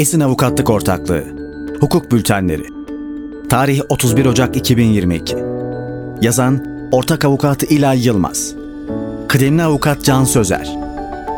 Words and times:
Esin 0.00 0.20
Avukatlık 0.20 0.70
Ortaklığı. 0.70 1.24
Hukuk 1.80 2.12
Bültenleri. 2.12 2.66
Tarih 3.48 3.80
31 3.88 4.26
Ocak 4.26 4.56
2022 4.56 5.36
Yazan 6.22 6.64
Ortak 6.92 7.24
Avukat 7.24 7.62
İlay 7.62 8.06
Yılmaz. 8.06 8.54
Kıdemli 9.28 9.62
Avukat 9.62 10.04
Can 10.04 10.24
Sözer. 10.24 10.70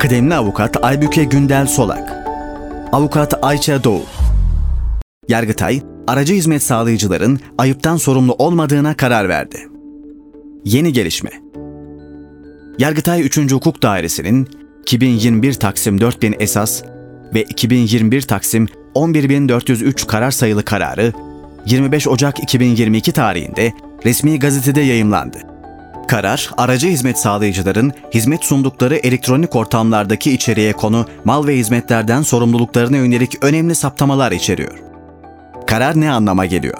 Kıdemli 0.00 0.34
Avukat 0.34 0.84
Aybüke 0.84 1.24
Gündel 1.24 1.66
Solak. 1.66 2.12
Avukat 2.92 3.44
Ayça 3.44 3.84
Doğu. 3.84 4.02
Yargıtay, 5.28 5.82
aracı 6.06 6.34
hizmet 6.34 6.62
sağlayıcıların 6.62 7.40
ayıptan 7.58 7.96
sorumlu 7.96 8.34
olmadığına 8.34 8.96
karar 8.96 9.28
verdi. 9.28 9.68
Yeni 10.64 10.92
gelişme. 10.92 11.30
Yargıtay 12.78 13.26
3. 13.26 13.52
Hukuk 13.52 13.82
Dairesi'nin 13.82 14.48
2021 14.82 15.54
Taksim 15.54 16.00
4000 16.00 16.36
esas 16.38 16.82
ve 17.34 17.42
2021 17.42 18.22
Taksim 18.22 18.68
11403 18.94 20.06
karar 20.06 20.30
sayılı 20.30 20.64
kararı 20.64 21.12
25 21.66 22.08
Ocak 22.08 22.42
2022 22.42 23.12
tarihinde 23.12 23.72
resmi 24.04 24.38
gazetede 24.38 24.80
yayımlandı. 24.80 25.38
Karar, 26.08 26.50
aracı 26.56 26.88
hizmet 26.88 27.18
sağlayıcıların 27.18 27.92
hizmet 28.14 28.44
sundukları 28.44 28.96
elektronik 28.96 29.56
ortamlardaki 29.56 30.32
içeriğe 30.32 30.72
konu 30.72 31.06
mal 31.24 31.46
ve 31.46 31.56
hizmetlerden 31.56 32.22
sorumluluklarına 32.22 32.96
yönelik 32.96 33.44
önemli 33.44 33.74
saptamalar 33.74 34.32
içeriyor. 34.32 34.78
Karar 35.66 36.00
ne 36.00 36.10
anlama 36.10 36.46
geliyor? 36.46 36.78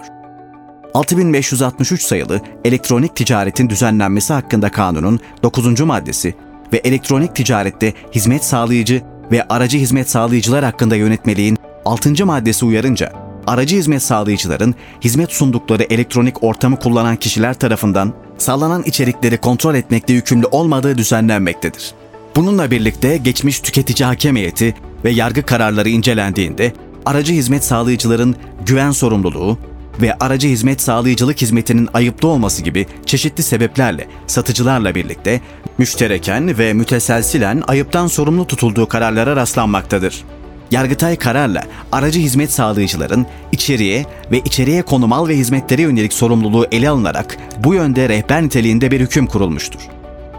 6563 0.95 2.03
sayılı 2.03 2.41
Elektronik 2.65 3.17
Ticaretin 3.17 3.71
Düzenlenmesi 3.71 4.33
hakkında 4.33 4.71
kanunun 4.71 5.21
9. 5.43 5.81
maddesi 5.81 6.35
ve 6.73 6.77
elektronik 6.77 7.35
ticarette 7.35 7.95
hizmet 8.15 8.45
sağlayıcı 8.45 9.03
ve 9.33 9.49
aracı 9.49 9.79
hizmet 9.79 10.11
sağlayıcılar 10.11 10.65
hakkında 10.65 10.97
yönetmeliğin 10.97 11.59
6. 11.85 12.27
maddesi 12.27 12.65
uyarınca 12.65 13.13
aracı 13.47 13.77
hizmet 13.77 14.03
sağlayıcıların 14.03 14.75
hizmet 15.05 15.33
sundukları 15.33 15.83
elektronik 15.83 16.45
ortamı 16.45 16.79
kullanan 16.79 17.17
kişiler 17.17 17.55
tarafından 17.55 18.13
sağlanan 18.39 18.83
içerikleri 18.83 19.37
kontrol 19.37 19.75
etmekte 19.75 20.13
yükümlü 20.13 20.47
olmadığı 20.47 20.99
düzenlenmektedir. 20.99 21.93
Bununla 22.37 22.71
birlikte 22.71 23.17
geçmiş 23.17 23.61
tüketici 23.61 24.07
hakem 24.07 24.37
heyeti 24.37 24.75
ve 25.05 25.11
yargı 25.11 25.43
kararları 25.43 25.89
incelendiğinde 25.89 26.73
aracı 27.07 27.33
hizmet 27.33 27.65
sağlayıcıların 27.65 28.37
güven 28.67 28.91
sorumluluğu 28.91 29.59
ve 30.03 30.15
aracı 30.21 30.49
hizmet 30.49 30.81
sağlayıcılık 30.81 31.43
hizmetinin 31.43 31.89
ayıplı 31.95 32.29
olması 32.29 32.63
gibi 32.63 32.87
çeşitli 33.07 33.43
sebeplerle 33.43 34.09
satıcılarla 34.27 34.95
birlikte 34.95 35.41
müştereken 35.79 36.59
ve 36.59 36.73
müteselsilen 36.73 37.63
ayıptan 37.69 38.07
sorumlu 38.07 38.47
tutulduğu 38.47 38.89
kararlara 38.89 39.37
rastlanmaktadır. 39.37 40.25
Yargıtay 40.71 41.17
kararla 41.17 41.63
aracı 41.93 42.21
hizmet 42.21 42.53
sağlayıcıların 42.53 43.27
içeriye 43.53 44.07
ve 44.33 44.39
içeriye 44.39 44.83
konu 44.83 45.07
mal 45.07 45.29
ve 45.29 45.37
hizmetlere 45.37 45.83
yönelik 45.83 46.13
sorumluluğu 46.13 46.67
ele 46.73 46.89
alınarak 46.89 47.39
bu 47.65 47.75
yönde 47.75 48.09
rehber 48.09 48.43
niteliğinde 48.43 48.91
bir 48.91 49.01
hüküm 49.01 49.27
kurulmuştur. 49.27 49.81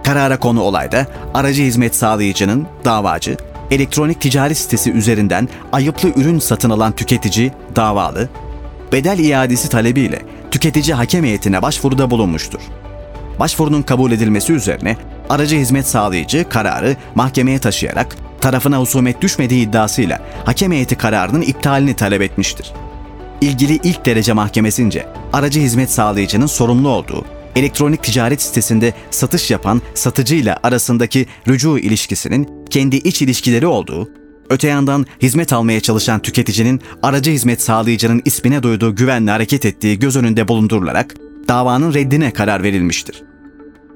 Karara 0.03 0.39
konu 0.39 0.61
olayda 0.61 1.05
aracı 1.33 1.63
hizmet 1.63 1.95
sağlayıcının 1.95 2.67
davacı, 2.85 3.37
elektronik 3.71 4.21
ticari 4.21 4.55
sitesi 4.55 4.91
üzerinden 4.91 5.49
ayıplı 5.71 6.09
ürün 6.15 6.39
satın 6.39 6.69
alan 6.69 6.91
tüketici 6.91 7.51
davalı, 7.75 8.29
bedel 8.91 9.19
iadesi 9.19 9.69
talebiyle 9.69 10.21
tüketici 10.51 10.93
hakem 10.93 11.23
heyetine 11.23 11.61
başvuruda 11.61 12.11
bulunmuştur. 12.11 12.59
Başvurunun 13.39 13.81
kabul 13.81 14.11
edilmesi 14.11 14.53
üzerine 14.53 14.97
aracı 15.29 15.55
hizmet 15.55 15.87
sağlayıcı 15.87 16.49
kararı 16.49 16.95
mahkemeye 17.15 17.59
taşıyarak 17.59 18.17
tarafına 18.41 18.79
husumet 18.79 19.21
düşmediği 19.21 19.67
iddiasıyla 19.67 20.19
hakem 20.45 20.71
heyeti 20.71 20.95
kararının 20.95 21.41
iptalini 21.41 21.93
talep 21.93 22.21
etmiştir. 22.21 22.73
İlgili 23.41 23.79
ilk 23.83 24.05
derece 24.05 24.33
mahkemesince 24.33 25.05
aracı 25.33 25.59
hizmet 25.59 25.91
sağlayıcının 25.91 26.45
sorumlu 26.45 26.89
olduğu 26.89 27.25
elektronik 27.55 28.03
ticaret 28.03 28.41
sitesinde 28.41 28.93
satış 29.11 29.51
yapan 29.51 29.81
satıcıyla 29.93 30.59
arasındaki 30.63 31.25
rücu 31.47 31.77
ilişkisinin 31.77 32.49
kendi 32.69 32.95
iç 32.95 33.21
ilişkileri 33.21 33.67
olduğu, 33.67 34.09
öte 34.49 34.67
yandan 34.67 35.05
hizmet 35.21 35.53
almaya 35.53 35.81
çalışan 35.81 36.21
tüketicinin 36.21 36.81
aracı 37.03 37.31
hizmet 37.31 37.61
sağlayıcının 37.61 38.21
ismine 38.25 38.63
duyduğu 38.63 38.95
güvenle 38.95 39.31
hareket 39.31 39.65
ettiği 39.65 39.99
göz 39.99 40.15
önünde 40.15 40.47
bulundurularak 40.47 41.15
davanın 41.47 41.93
reddine 41.93 42.33
karar 42.33 42.63
verilmiştir. 42.63 43.23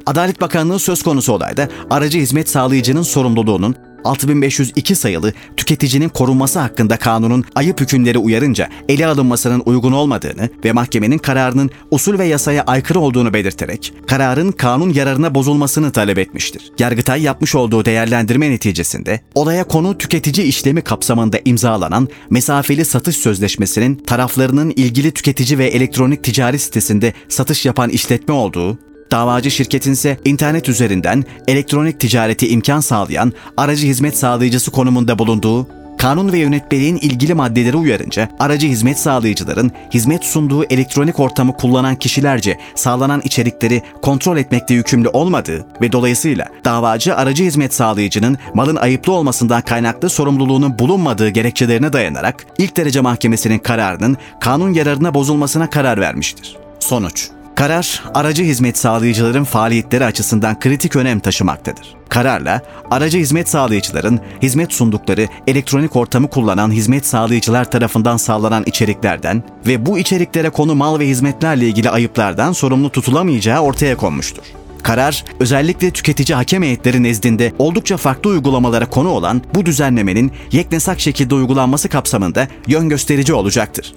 Adalet 0.06 0.42
Bakanlığı 0.42 0.80
söz 0.80 1.04
konusu 1.04 1.34
olayda 1.34 1.70
aracı 1.90 2.18
hizmet 2.20 2.50
sağlayıcının 2.50 3.02
sorumluluğunun 3.02 3.76
6502 4.04 4.96
sayılı 4.96 5.34
tüketicinin 5.58 6.10
korunması 6.10 6.60
hakkında 6.60 6.98
kanunun 6.98 7.46
ayıp 7.56 7.82
hükümleri 7.82 8.18
uyarınca 8.18 8.70
ele 8.90 9.08
alınmasının 9.08 9.64
uygun 9.66 9.92
olmadığını 9.92 10.50
ve 10.66 10.72
mahkemenin 10.72 11.18
kararının 11.18 11.70
usul 11.92 12.20
ve 12.20 12.26
yasaya 12.26 12.64
aykırı 12.64 13.00
olduğunu 13.00 13.34
belirterek 13.34 13.94
kararın 14.08 14.52
kanun 14.52 14.94
yararına 14.94 15.36
bozulmasını 15.36 15.92
talep 15.92 16.18
etmiştir. 16.18 16.72
Yargıtay 16.80 17.22
yapmış 17.22 17.56
olduğu 17.56 17.86
değerlendirme 17.86 18.52
neticesinde 18.52 19.22
olaya 19.36 19.64
konu 19.64 19.98
tüketici 19.98 20.48
işlemi 20.48 20.82
kapsamında 20.82 21.40
imzalanan 21.46 22.08
mesafeli 22.30 22.86
satış 22.86 23.18
sözleşmesinin 23.18 23.96
taraflarının 23.96 24.70
ilgili 24.70 25.12
tüketici 25.12 25.60
ve 25.60 25.66
elektronik 25.66 26.24
ticari 26.24 26.60
sitesinde 26.60 27.14
satış 27.30 27.66
yapan 27.66 27.90
işletme 27.90 28.34
olduğu, 28.34 28.78
Davacı 29.14 29.52
şirketin 29.52 29.92
ise 29.92 30.18
internet 30.26 30.70
üzerinden 30.70 31.24
elektronik 31.48 32.00
ticareti 32.00 32.48
imkan 32.48 32.80
sağlayan 32.80 33.34
aracı 33.58 33.88
hizmet 33.88 34.18
sağlayıcısı 34.18 34.72
konumunda 34.72 35.20
bulunduğu, 35.20 35.68
kanun 35.98 36.32
ve 36.32 36.38
yönetmeliğin 36.38 36.96
ilgili 36.96 37.34
maddeleri 37.34 37.78
uyarınca 37.78 38.30
aracı 38.40 38.68
hizmet 38.68 39.00
sağlayıcıların 39.00 39.72
hizmet 39.94 40.24
sunduğu 40.24 40.64
elektronik 40.64 41.20
ortamı 41.20 41.58
kullanan 41.58 41.96
kişilerce 41.96 42.60
sağlanan 42.76 43.22
içerikleri 43.24 43.82
kontrol 44.02 44.38
etmekte 44.38 44.74
yükümlü 44.74 45.08
olmadığı 45.08 45.66
ve 45.82 45.92
dolayısıyla 45.92 46.48
davacı 46.66 47.16
aracı 47.16 47.44
hizmet 47.44 47.74
sağlayıcının 47.74 48.38
malın 48.54 48.76
ayıplı 48.76 49.14
olmasından 49.14 49.62
kaynaklı 49.62 50.10
sorumluluğunun 50.10 50.80
bulunmadığı 50.80 51.30
gerekçelerine 51.30 51.94
dayanarak 51.94 52.46
ilk 52.58 52.78
derece 52.78 53.02
mahkemesinin 53.02 53.60
kararının 53.60 54.18
kanun 54.40 54.74
yararına 54.74 55.14
bozulmasına 55.14 55.70
karar 55.70 56.02
vermiştir. 56.02 56.58
Sonuç 56.80 57.30
Karar, 57.56 58.04
aracı 58.14 58.44
hizmet 58.44 58.78
sağlayıcıların 58.78 59.44
faaliyetleri 59.44 60.06
açısından 60.06 60.60
kritik 60.60 60.96
önem 60.96 61.20
taşımaktadır. 61.20 61.96
Kararla, 62.10 62.62
aracı 62.92 63.18
hizmet 63.18 63.50
sağlayıcıların 63.50 64.20
hizmet 64.42 64.74
sundukları 64.74 65.28
elektronik 65.48 65.96
ortamı 65.96 66.30
kullanan 66.30 66.72
hizmet 66.72 67.06
sağlayıcılar 67.06 67.72
tarafından 67.72 68.18
sağlanan 68.18 68.64
içeriklerden 68.66 69.44
ve 69.68 69.86
bu 69.86 70.00
içeriklere 70.00 70.50
konu 70.50 70.76
mal 70.76 71.00
ve 71.00 71.08
hizmetlerle 71.08 71.68
ilgili 71.68 71.90
ayıplardan 71.90 72.52
sorumlu 72.52 72.90
tutulamayacağı 72.90 73.60
ortaya 73.62 73.98
konmuştur. 73.98 74.44
Karar, 74.84 75.26
özellikle 75.40 75.92
tüketici 75.92 76.36
hakem 76.36 76.64
heyetleri 76.64 77.04
nezdinde 77.04 77.54
oldukça 77.60 77.98
farklı 77.98 78.30
uygulamalara 78.30 78.86
konu 78.86 79.10
olan 79.10 79.42
bu 79.56 79.66
düzenlemenin 79.66 80.32
yeknesak 80.52 81.00
şekilde 81.00 81.36
uygulanması 81.36 81.90
kapsamında 81.90 82.48
yön 82.68 82.90
gösterici 82.90 83.34
olacaktır. 83.34 83.94